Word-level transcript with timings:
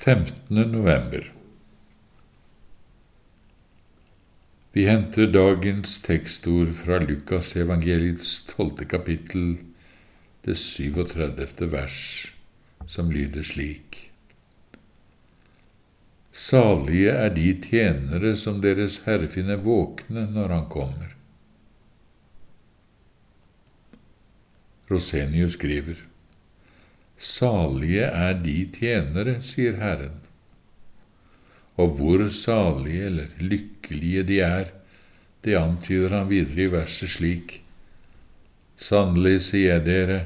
15. 0.00 0.34
november. 0.72 1.32
Vi 4.72 4.86
henter 4.86 5.26
dagens 5.26 5.98
tekstord 6.00 6.72
fra 6.72 7.02
Lukas 7.04 7.50
evangeliets 7.56 8.30
tolvte 8.48 8.86
kapittel, 8.88 9.58
det 10.48 10.56
37. 10.56 11.68
vers, 11.68 12.00
som 12.88 13.12
lyder 13.12 13.44
slik. 13.44 14.00
Salige 16.32 17.12
er 17.12 17.36
de 17.36 17.50
tjenere 17.68 18.38
som 18.40 18.64
Deres 18.64 19.02
Herre 19.04 19.28
finner 19.28 19.60
våkne 19.60 20.24
når 20.32 20.56
Han 20.56 20.70
kommer. 20.72 21.12
Rosenius 24.88 25.60
skriver. 25.60 26.09
Salige 27.20 28.06
er 28.08 28.34
de 28.40 28.56
tjenere, 28.72 29.36
sier 29.44 29.76
Herren. 29.76 30.16
Og 31.76 31.96
hvor 31.98 32.26
salige 32.32 33.06
eller 33.10 33.34
lykkelige 33.38 34.24
de 34.28 34.40
er, 34.40 34.72
det 35.44 35.56
antyder 35.56 36.16
han 36.16 36.28
videre 36.32 36.64
i 36.64 36.72
verset 36.72 37.12
slik. 37.16 37.60
Sannelig 38.80 39.38
sier 39.50 39.76
jeg 39.76 39.86
dere 39.86 40.20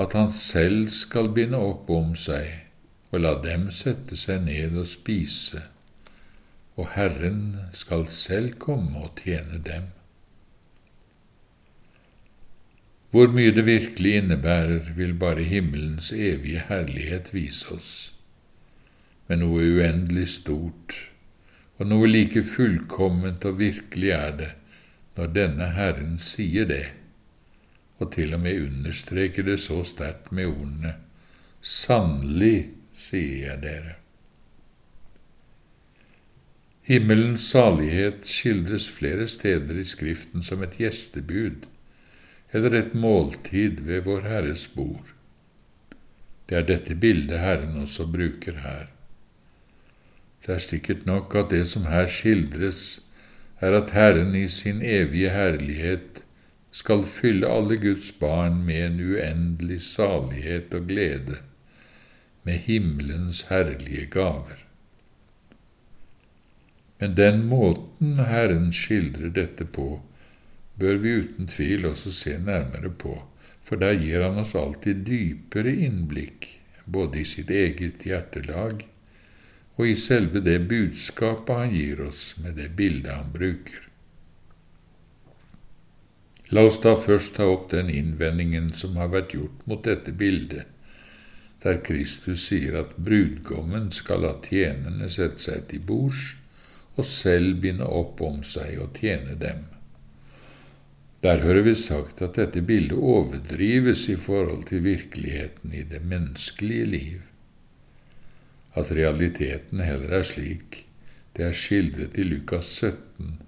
at 0.00 0.14
han 0.14 0.30
selv 0.32 0.88
skal 0.94 1.32
binde 1.34 1.58
opp 1.58 1.90
om 1.90 2.14
seg 2.18 2.70
og 3.10 3.22
la 3.24 3.34
dem 3.42 3.68
sette 3.74 4.16
seg 4.18 4.44
ned 4.46 4.76
og 4.78 4.86
spise, 4.86 5.64
og 6.78 6.92
Herren 6.94 7.42
skal 7.76 8.06
selv 8.06 8.54
komme 8.62 9.02
og 9.02 9.16
tjene 9.18 9.58
dem. 9.66 9.90
Hvor 13.10 13.26
mye 13.34 13.50
det 13.50 13.66
virkelig 13.66 14.16
innebærer, 14.16 14.92
vil 14.96 15.14
bare 15.14 15.42
himmelens 15.42 16.12
evige 16.12 16.62
herlighet 16.68 17.34
vise 17.34 17.66
oss. 17.74 17.90
Men 19.26 19.42
noe 19.42 19.66
uendelig 19.66 20.28
stort, 20.36 20.94
og 21.78 21.90
noe 21.90 22.06
like 22.06 22.42
fullkomment 22.46 23.44
og 23.44 23.58
virkelig 23.58 24.10
er 24.14 24.34
det 24.38 24.50
når 25.16 25.32
denne 25.34 25.66
Herren 25.74 26.18
sier 26.22 26.68
det, 26.70 26.84
og 27.98 28.12
til 28.14 28.34
og 28.34 28.40
med 28.40 28.62
understreker 28.68 29.44
det 29.44 29.58
så 29.60 29.82
sterkt 29.84 30.30
med 30.32 30.46
ordene 30.48 30.94
Sannelig, 31.60 32.70
sier 32.96 33.50
jeg 33.50 33.60
dere. 33.60 33.96
Himmelens 36.88 37.50
salighet 37.52 38.24
skildres 38.26 38.86
flere 38.90 39.28
steder 39.28 39.82
i 39.82 39.84
Skriften 39.84 40.42
som 40.42 40.62
et 40.64 40.78
gjestebud 40.80 41.66
eller 42.52 42.74
et 42.74 42.94
måltid 42.94 43.80
ved 43.86 44.06
Vår 44.06 44.26
Herres 44.26 44.66
bord. 44.74 45.12
Det 46.48 46.58
er 46.58 46.66
dette 46.66 46.96
bildet 46.98 47.38
Herren 47.38 47.76
også 47.82 48.06
bruker 48.10 48.58
her. 48.64 48.88
Det 50.40 50.54
er 50.54 50.64
sikkert 50.64 51.06
nok 51.06 51.34
at 51.36 51.52
det 51.52 51.66
som 51.68 51.86
her 51.86 52.08
skildres, 52.10 53.00
er 53.60 53.76
at 53.76 53.92
Herren 53.94 54.34
i 54.34 54.48
sin 54.48 54.80
evige 54.82 55.30
herlighet 55.30 56.22
skal 56.70 57.04
fylle 57.04 57.48
alle 57.50 57.76
Guds 57.76 58.10
barn 58.12 58.62
med 58.64 58.86
en 58.86 59.00
uendelig 59.12 59.82
salighet 59.82 60.74
og 60.74 60.86
glede, 60.88 61.36
med 62.42 62.58
himmelens 62.66 63.42
herlige 63.50 64.06
gaver. 64.06 64.64
Men 67.00 67.16
den 67.16 67.44
måten 67.46 68.18
Herren 68.18 68.72
skildrer 68.72 69.28
dette 69.28 69.64
på, 69.64 70.00
bør 70.80 71.00
vi 71.02 71.16
uten 71.22 71.50
tvil 71.50 71.86
også 71.90 72.12
se 72.14 72.38
nærmere 72.38 72.90
på, 72.90 73.18
for 73.62 73.80
der 73.80 73.98
gir 74.00 74.24
han 74.24 74.40
oss 74.40 74.56
alltid 74.58 75.04
dypere 75.06 75.74
innblikk, 75.86 76.48
både 76.86 77.20
i 77.20 77.28
sitt 77.28 77.50
eget 77.54 78.06
hjertelag 78.08 78.86
og 79.80 79.86
i 79.88 79.96
selve 79.96 80.42
det 80.44 80.58
budskapet 80.68 81.56
han 81.56 81.70
gir 81.72 82.02
oss 82.04 82.34
med 82.42 82.58
det 82.60 82.68
bildet 82.76 83.14
han 83.14 83.30
bruker. 83.32 83.86
La 86.50 86.66
oss 86.66 86.76
da 86.82 86.96
først 86.98 87.36
ta 87.38 87.46
opp 87.48 87.70
den 87.72 87.88
innvendingen 87.94 88.68
som 88.76 88.98
har 89.00 89.08
vært 89.14 89.32
gjort 89.36 89.64
mot 89.70 89.80
dette 89.86 90.12
bildet, 90.12 90.66
der 91.62 91.80
Kristus 91.86 92.48
sier 92.48 92.76
at 92.80 92.96
brudgommen 92.96 93.88
skal 93.94 94.24
la 94.24 94.34
tjenerne 94.44 95.08
sette 95.12 95.40
seg 95.46 95.66
til 95.70 95.84
bords 95.88 96.34
og 96.98 97.06
selv 97.06 97.60
binde 97.64 97.86
opp 97.86 98.20
om 98.24 98.42
seg 98.44 98.80
og 98.82 98.98
tjene 99.00 99.36
dem. 99.40 99.64
Der 101.22 101.42
hører 101.42 101.66
vi 101.66 101.74
sagt 101.76 102.22
at 102.24 102.38
dette 102.40 102.62
bildet 102.64 102.96
overdrives 102.96 104.06
i 104.08 104.16
forhold 104.16 104.64
til 104.70 104.84
virkeligheten 104.84 105.74
i 105.76 105.82
det 105.82 106.00
menneskelige 106.04 106.84
liv, 106.84 107.18
at 108.74 108.92
realiteten 108.96 109.82
heller 109.84 110.20
er 110.20 110.24
slik 110.24 110.86
det 111.36 111.44
er 111.46 111.52
skildret 111.56 112.16
i 112.18 112.24
Lukas 112.26 112.66
17, 112.80 113.40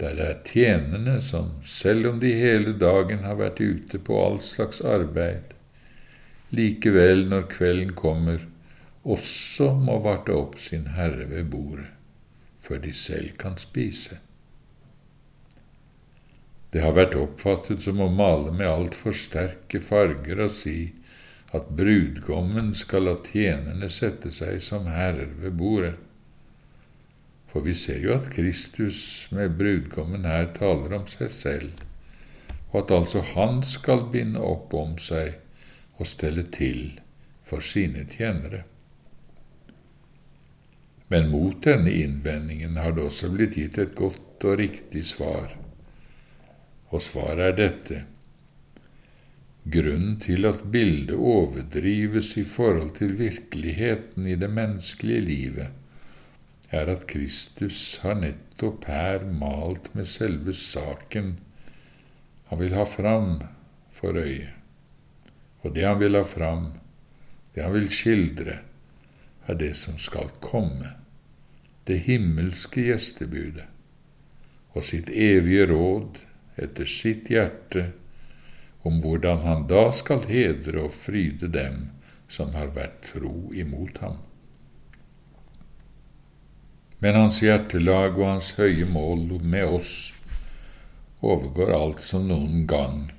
der 0.00 0.16
det 0.18 0.24
er 0.26 0.40
tjenerne 0.48 1.20
som, 1.22 1.50
selv 1.64 2.08
om 2.10 2.18
de 2.20 2.32
hele 2.34 2.74
dagen 2.78 3.22
har 3.24 3.38
vært 3.38 3.60
ute 3.60 4.00
på 4.02 4.18
all 4.18 4.40
slags 4.42 4.80
arbeid, 4.80 5.54
likevel, 6.50 7.26
når 7.30 7.46
kvelden 7.52 7.94
kommer, 7.94 8.42
også 9.04 9.74
må 9.78 10.00
varte 10.02 10.34
opp 10.34 10.58
sin 10.60 10.88
herre 10.96 11.28
ved 11.30 11.44
bordet, 11.52 11.86
før 12.60 12.80
de 12.82 12.92
selv 12.92 13.36
kan 13.38 13.56
spise. 13.60 14.18
Det 16.74 16.82
har 16.82 16.96
vært 16.96 17.14
oppfattet 17.14 17.84
som 17.84 18.00
å 18.02 18.08
male 18.10 18.50
med 18.50 18.66
altfor 18.66 19.14
sterke 19.14 19.78
farger 19.78 20.40
og 20.42 20.50
si 20.50 20.78
at 21.54 21.68
brudgommen 21.78 22.72
skal 22.74 23.06
la 23.06 23.12
tjenerne 23.28 23.86
sette 23.94 24.32
seg 24.34 24.58
som 24.58 24.88
herrer 24.90 25.30
ved 25.38 25.54
bordet. 25.60 25.92
For 27.52 27.62
vi 27.62 27.76
ser 27.78 28.00
jo 28.02 28.16
at 28.16 28.26
Kristus 28.34 28.98
med 29.30 29.54
brudgommen 29.60 30.26
her 30.26 30.48
taler 30.56 30.96
om 30.98 31.06
seg 31.06 31.30
selv, 31.30 31.84
og 32.72 32.80
at 32.80 32.94
altså 32.96 33.22
han 33.36 33.62
skal 33.62 34.08
binde 34.10 34.42
opp 34.42 34.74
om 34.74 34.98
seg 34.98 35.36
og 36.02 36.10
stelle 36.10 36.42
til 36.58 36.96
for 37.46 37.62
sine 37.62 38.02
tjenere. 38.10 38.64
Men 41.06 41.30
mot 41.30 41.62
denne 41.62 41.94
innvendingen 42.02 42.82
har 42.82 42.96
det 42.96 43.06
også 43.06 43.30
blitt 43.30 43.54
gitt 43.60 43.78
et 43.78 43.94
godt 43.94 44.42
og 44.42 44.58
riktig 44.58 45.04
svar 45.06 45.54
og 46.90 47.02
svaret 47.02 47.46
er 47.46 47.56
dette. 47.58 48.02
Grunnen 49.64 50.18
til 50.20 50.44
at 50.44 50.60
bildet 50.72 51.16
overdrives 51.16 52.34
i 52.36 52.44
forhold 52.44 52.92
til 52.98 53.16
virkeligheten 53.18 54.26
i 54.26 54.36
det 54.36 54.50
menneskelige 54.50 55.20
livet, 55.20 55.68
er 56.70 56.90
at 56.90 57.06
Kristus 57.06 58.00
har 58.02 58.18
nettopp 58.18 58.84
her 58.90 59.24
malt 59.24 59.92
med 59.94 60.08
selve 60.10 60.54
saken 60.58 61.36
han 62.54 62.60
vil 62.60 62.74
ha 62.76 62.84
fram 62.84 63.40
for 63.92 64.18
øyet. 64.20 64.52
Og 65.64 65.74
det 65.74 65.86
han 65.86 66.00
vil 66.00 66.14
ha 66.14 66.22
fram, 66.22 66.66
det 67.54 67.64
han 67.64 67.72
vil 67.72 67.88
skildre, 67.90 68.58
er 69.46 69.56
det 69.58 69.72
som 69.76 69.96
skal 69.98 70.28
komme, 70.44 70.92
det 71.88 72.04
himmelske 72.06 72.84
gjestebudet, 72.84 73.64
og 74.74 74.84
sitt 74.84 75.10
evige 75.10 75.66
råd 75.72 76.20
etter 76.56 76.86
sitt 76.86 77.30
hjerte 77.30 77.88
om 78.84 79.00
hvordan 79.00 79.42
han 79.46 79.66
da 79.70 79.88
skal 79.96 80.26
hedre 80.28 80.86
og 80.86 80.96
fryde 81.06 81.48
dem 81.48 81.88
som 82.28 82.54
har 82.54 82.74
vært 82.76 83.00
tro 83.12 83.50
imot 83.54 83.98
ham. 84.04 84.18
Men 87.04 87.18
hans 87.18 87.42
hjertelag 87.44 88.18
og 88.18 88.26
hans 88.28 88.54
høye 88.58 88.86
mål 88.88 89.26
med 89.42 89.76
oss 89.78 89.94
overgår 91.24 91.72
alt 91.76 92.04
som 92.04 92.28
noen 92.28 92.64
gang 92.68 93.10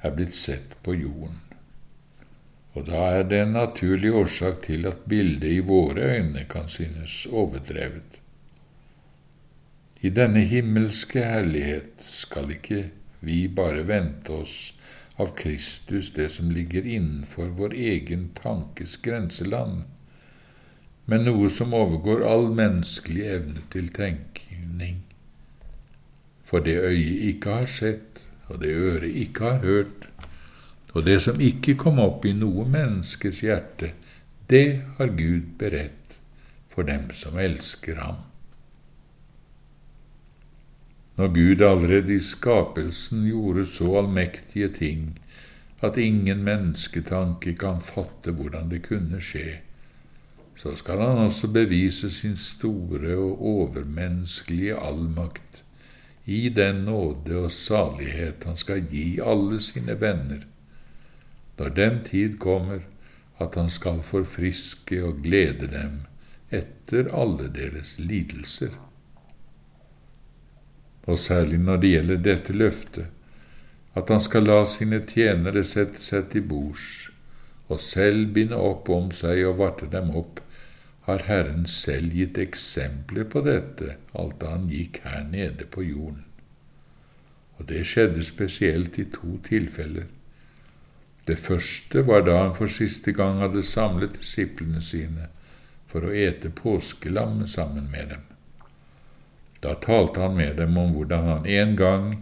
er 0.00 0.16
blitt 0.16 0.36
sett 0.36 0.76
på 0.84 0.96
jorden. 0.96 1.40
Og 2.76 2.86
da 2.86 3.06
er 3.18 3.24
det 3.28 3.40
en 3.42 3.56
naturlig 3.56 4.12
årsak 4.14 4.66
til 4.68 4.86
at 4.88 5.06
bildet 5.10 5.56
i 5.56 5.62
våre 5.66 6.12
øyne 6.16 6.44
kan 6.48 6.68
synes 6.68 7.24
overdrevet. 7.26 8.19
I 10.00 10.08
denne 10.08 10.46
himmelske 10.48 11.20
herlighet 11.20 12.04
skal 12.08 12.54
ikke 12.54 12.86
vi 13.20 13.42
bare 13.52 13.82
vente 13.84 14.32
oss 14.32 14.54
av 15.20 15.34
Kristus 15.36 16.08
det 16.16 16.30
som 16.32 16.48
ligger 16.50 16.86
innenfor 16.88 17.50
vår 17.58 17.74
egen 17.76 18.30
tankes 18.38 18.96
grenseland, 19.04 19.82
men 21.04 21.26
noe 21.28 21.50
som 21.52 21.76
overgår 21.76 22.24
all 22.24 22.48
menneskelig 22.56 23.26
evne 23.34 23.66
til 23.74 23.90
tenkning. 23.92 25.02
For 26.48 26.64
det 26.64 26.78
øyet 26.80 27.28
ikke 27.34 27.58
har 27.60 27.68
sett, 27.68 28.24
og 28.48 28.64
det 28.64 28.72
øret 28.72 29.20
ikke 29.26 29.44
har 29.44 29.60
hørt, 29.66 30.08
og 30.94 31.04
det 31.04 31.20
som 31.22 31.44
ikke 31.44 31.76
kom 31.76 32.00
opp 32.00 32.24
i 32.24 32.32
noe 32.32 32.64
menneskes 32.64 33.44
hjerte, 33.44 33.92
det 34.48 34.80
har 34.96 35.12
Gud 35.12 35.54
beredt 35.60 36.16
for 36.72 36.88
dem 36.88 37.10
som 37.14 37.36
elsker 37.38 38.00
ham. 38.00 38.29
Når 41.20 41.28
Gud 41.34 41.60
allerede 41.60 42.14
i 42.14 42.20
skapelsen 42.24 43.26
gjorde 43.28 43.66
så 43.68 43.90
allmektige 44.00 44.70
ting 44.72 45.18
at 45.84 45.98
ingen 46.00 46.40
mennesketanke 46.46 47.52
kan 47.60 47.82
fatte 47.84 48.32
hvordan 48.32 48.70
det 48.70 48.80
kunne 48.86 49.20
skje, 49.20 49.58
så 50.56 50.72
skal 50.80 51.04
han 51.04 51.20
også 51.26 51.52
bevise 51.52 52.08
sin 52.10 52.40
store 52.40 53.18
og 53.20 53.44
overmenneskelige 53.52 54.80
allmakt 54.80 55.62
i 56.24 56.48
den 56.48 56.84
nåde 56.88 57.36
og 57.36 57.52
salighet 57.52 58.48
han 58.48 58.56
skal 58.56 58.88
gi 58.88 59.20
alle 59.20 59.60
sine 59.60 60.00
venner, 60.00 60.46
når 61.58 61.68
den 61.68 62.04
tid 62.08 62.38
kommer 62.38 62.80
at 63.36 63.60
han 63.60 63.68
skal 63.70 64.00
forfriske 64.02 65.04
og 65.04 65.20
glede 65.22 65.68
dem 65.68 66.06
etter 66.48 67.12
alle 67.12 67.52
deres 67.52 67.98
lidelser. 67.98 68.72
Og 71.08 71.18
særlig 71.18 71.58
når 71.58 71.80
det 71.80 71.94
gjelder 71.94 72.20
dette 72.24 72.52
løftet, 72.52 73.06
at 73.94 74.08
han 74.08 74.20
skal 74.22 74.46
la 74.46 74.60
sine 74.70 75.00
tjenere 75.06 75.64
sette 75.66 76.02
seg 76.02 76.28
til 76.32 76.44
bords 76.46 77.10
og 77.70 77.80
selv 77.80 78.32
binde 78.34 78.58
opp 78.58 78.88
om 78.90 79.10
seg 79.14 79.44
og 79.46 79.58
varte 79.60 79.86
dem 79.90 80.10
opp, 80.18 80.40
har 81.06 81.24
Herren 81.26 81.66
selv 81.70 82.14
gitt 82.14 82.38
eksempler 82.38 83.26
på 83.30 83.42
dette 83.46 83.96
alt 84.18 84.40
da 84.42 84.54
han 84.54 84.68
gikk 84.70 85.00
her 85.06 85.22
nede 85.26 85.66
på 85.70 85.84
jorden. 85.86 86.24
Og 87.58 87.68
det 87.70 87.84
skjedde 87.86 88.24
spesielt 88.26 88.98
i 88.98 89.06
to 89.12 89.38
tilfeller. 89.46 90.08
Det 91.26 91.38
første 91.38 92.02
var 92.06 92.24
da 92.26 92.38
han 92.42 92.54
for 92.56 92.70
siste 92.72 93.12
gang 93.14 93.40
hadde 93.42 93.62
samlet 93.66 94.18
disiplene 94.18 94.82
sine 94.82 95.28
for 95.90 96.06
å 96.06 96.14
ete 96.14 96.50
påskelam 96.54 97.44
sammen 97.48 97.90
med 97.92 98.14
dem. 98.14 98.24
Da 99.60 99.74
talte 99.74 100.20
han 100.20 100.36
med 100.36 100.56
dem 100.56 100.76
om 100.78 100.94
hvordan 100.96 101.26
han 101.26 101.46
en 101.46 101.76
gang 101.76 102.12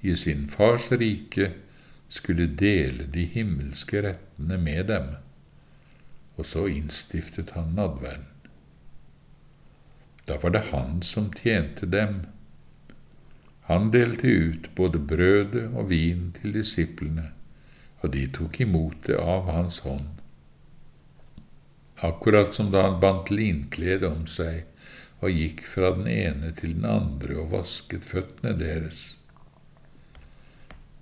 i 0.00 0.16
sin 0.16 0.48
fars 0.48 0.90
rike 0.92 1.52
skulle 2.08 2.46
dele 2.46 3.06
de 3.06 3.24
himmelske 3.24 4.02
rettene 4.02 4.58
med 4.58 4.86
dem, 4.90 5.06
og 6.36 6.46
så 6.46 6.66
innstiftet 6.66 7.54
han 7.54 7.76
nadverden. 7.78 8.26
Da 10.26 10.38
var 10.42 10.50
det 10.50 10.70
han 10.70 11.02
som 11.02 11.30
tjente 11.34 11.86
dem. 11.86 12.24
Han 13.70 13.90
delte 13.90 14.26
ut 14.26 14.70
både 14.74 14.98
brødet 14.98 15.68
og 15.74 15.90
vin 15.90 16.30
til 16.40 16.54
disiplene, 16.54 17.30
og 18.00 18.12
de 18.14 18.26
tok 18.34 18.60
imot 18.60 19.06
det 19.06 19.18
av 19.18 19.50
hans 19.50 19.78
hånd. 19.86 20.08
Akkurat 22.02 22.54
som 22.54 22.70
da 22.72 22.86
han 22.88 23.00
bandt 23.00 23.30
linklede 23.30 24.08
om 24.08 24.26
seg 24.30 24.69
og 25.20 25.36
gikk 25.36 25.64
fra 25.68 25.92
den 25.96 26.08
ene 26.08 26.52
til 26.56 26.74
den 26.78 26.86
andre 26.88 27.36
og 27.42 27.50
vasket 27.54 28.06
føttene 28.08 28.54
deres. 28.58 29.02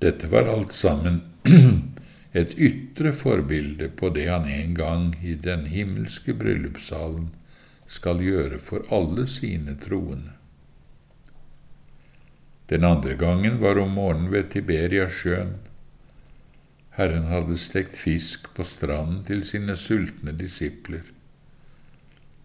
Dette 0.02 0.30
var 0.30 0.50
alt 0.50 0.74
sammen 0.74 1.22
et 2.40 2.54
ytre 2.58 3.12
forbilde 3.14 3.88
på 3.98 4.10
det 4.14 4.28
han 4.30 4.46
en 4.50 4.74
gang 4.78 5.12
i 5.22 5.34
den 5.34 5.66
himmelske 5.70 6.34
bryllupssalen 6.38 7.30
skal 7.88 8.20
gjøre 8.22 8.58
for 8.62 8.84
alle 8.94 9.26
sine 9.30 9.74
troende. 9.80 10.34
Den 12.68 12.84
andre 12.84 13.14
gangen 13.16 13.62
var 13.62 13.78
om 13.80 13.94
morgenen 13.96 14.32
ved 14.32 14.50
Tiberiasjøen. 14.52 15.54
Herren 16.98 17.30
hadde 17.30 17.56
stekt 17.58 17.96
fisk 17.96 18.50
på 18.54 18.66
stranden 18.66 19.22
til 19.24 19.40
sine 19.48 19.76
sultne 19.80 20.34
disipler. 20.36 21.06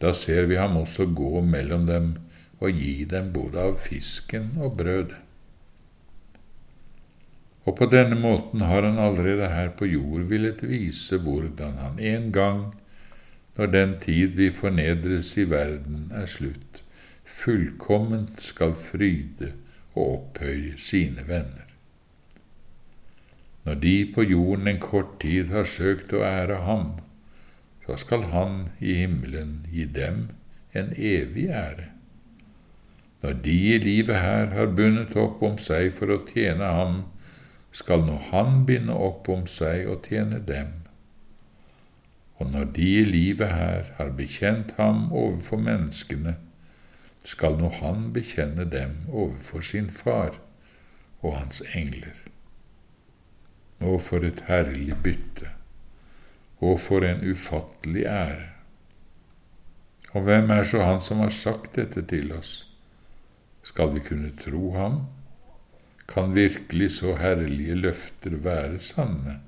Da 0.04 0.12
ser 0.12 0.50
vi 0.52 0.60
ham 0.60 0.76
også 0.82 1.08
gå 1.16 1.42
mellom 1.48 1.88
dem 1.88 2.14
og 2.60 2.76
gi 2.76 3.06
dem 3.08 3.32
både 3.36 3.62
av 3.70 3.78
fisken 3.80 4.58
og 4.60 4.76
brødet. 4.80 5.20
Og 7.64 7.78
på 7.80 7.88
denne 7.88 8.18
måten 8.20 8.66
har 8.68 8.84
han 8.84 9.00
allerede 9.00 9.48
her 9.48 9.70
på 9.80 9.88
jord 9.88 10.26
villet 10.28 10.64
vise 10.68 11.16
hvordan 11.24 11.78
han 11.80 12.00
en 12.00 12.32
gang 12.36 12.64
når 13.56 13.70
den 13.72 13.94
tid 14.02 14.36
vi 14.36 14.50
fornedres 14.50 15.36
i 15.38 15.46
verden, 15.50 16.10
er 16.12 16.26
slutt, 16.26 16.82
fullkomment 17.24 18.42
skal 18.42 18.74
fryde 18.76 19.54
og 19.94 20.04
opphøye 20.16 20.74
sine 20.82 21.24
venner. 21.28 21.70
Når 23.64 23.80
de 23.80 23.96
på 24.16 24.26
jorden 24.28 24.68
en 24.68 24.82
kort 24.82 25.20
tid 25.22 25.54
har 25.54 25.70
søkt 25.70 26.12
å 26.18 26.26
ære 26.26 26.64
ham, 26.66 26.98
så 27.86 27.98
skal 28.00 28.30
han 28.34 28.70
i 28.80 28.96
himmelen 29.02 29.66
gi 29.72 29.86
dem 29.86 30.30
en 30.74 30.94
evig 30.98 31.50
ære. 31.50 31.90
Når 33.24 33.34
de 33.44 33.58
i 33.74 33.78
livet 33.80 34.20
her 34.20 34.54
har 34.56 34.72
bundet 34.76 35.16
opp 35.16 35.44
om 35.44 35.58
seg 35.58 35.92
for 35.96 36.12
å 36.12 36.22
tjene 36.28 36.72
ham, 36.76 37.04
skal 37.72 38.04
nå 38.06 38.20
han 38.32 38.64
binde 38.68 38.94
opp 38.94 39.30
om 39.32 39.48
seg 39.50 39.88
og 39.90 40.08
tjene 40.08 40.40
dem 40.48 40.84
og 42.44 42.52
når 42.52 42.64
de 42.76 42.88
i 43.00 43.04
livet 43.08 43.48
her 43.56 43.84
har 43.98 44.10
bekjent 44.18 44.74
ham 44.78 45.12
overfor 45.14 45.62
menneskene, 45.64 46.36
skal 47.24 47.56
nå 47.56 47.70
han 47.78 48.10
bekjenne 48.14 48.66
dem 48.68 48.98
overfor 49.08 49.64
sin 49.64 49.90
far 49.90 50.40
og 51.22 51.38
hans 51.38 51.62
engler. 51.72 52.18
Å, 53.80 53.96
for 54.00 54.28
et 54.28 54.44
herlig 54.50 54.98
bytte, 55.06 55.54
og 56.64 56.80
for 56.80 57.06
en 57.06 57.24
ufattelig 57.32 58.06
ære. 58.10 58.50
Og 60.14 60.28
hvem 60.28 60.52
er 60.54 60.64
så 60.64 60.84
han 60.86 61.02
som 61.02 61.24
har 61.24 61.34
sagt 61.34 61.76
dette 61.76 62.04
til 62.10 62.32
oss? 62.36 62.54
Skal 63.66 63.94
vi 63.96 64.04
kunne 64.06 64.32
tro 64.38 64.74
ham? 64.76 65.00
Kan 66.08 66.36
virkelig 66.36 66.92
så 67.00 67.16
herlige 67.18 67.76
løfter 67.80 68.36
være 68.46 68.80
sanne? 68.80 69.40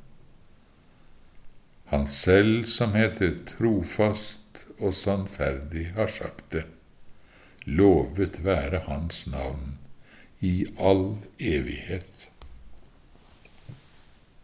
Han 1.92 2.08
selv 2.08 2.66
som 2.66 2.96
heter 2.98 3.36
trofast 3.46 4.66
og 4.80 4.94
sannferdig, 4.94 5.92
har 5.94 6.10
sagt 6.10 6.48
det. 6.56 6.66
Lovet 7.66 8.42
være 8.46 8.82
Hans 8.88 9.28
navn 9.28 9.78
i 10.42 10.66
all 10.80 11.18
evighet. 11.40 12.28